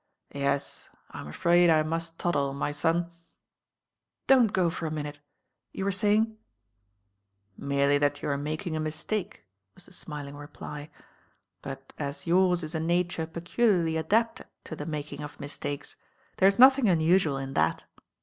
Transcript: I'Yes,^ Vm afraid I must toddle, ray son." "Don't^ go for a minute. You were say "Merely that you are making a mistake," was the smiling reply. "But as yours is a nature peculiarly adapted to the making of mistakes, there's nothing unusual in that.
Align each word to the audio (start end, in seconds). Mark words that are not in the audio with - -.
I'Yes,^ 0.33 0.89
Vm 1.13 1.29
afraid 1.29 1.69
I 1.69 1.83
must 1.83 2.17
toddle, 2.17 2.55
ray 2.55 2.73
son." 2.73 3.11
"Don't^ 4.27 4.51
go 4.51 4.71
for 4.71 4.87
a 4.87 4.89
minute. 4.91 5.19
You 5.73 5.85
were 5.85 5.91
say 5.91 6.25
"Merely 7.55 7.99
that 7.99 8.19
you 8.19 8.29
are 8.29 8.35
making 8.35 8.75
a 8.75 8.79
mistake," 8.79 9.45
was 9.75 9.85
the 9.85 9.93
smiling 9.93 10.35
reply. 10.35 10.89
"But 11.61 11.93
as 11.99 12.25
yours 12.25 12.63
is 12.63 12.73
a 12.73 12.79
nature 12.79 13.27
peculiarly 13.27 13.95
adapted 13.95 14.47
to 14.63 14.75
the 14.75 14.87
making 14.87 15.21
of 15.21 15.39
mistakes, 15.39 15.97
there's 16.37 16.57
nothing 16.57 16.89
unusual 16.89 17.37
in 17.37 17.53
that. 17.53 17.85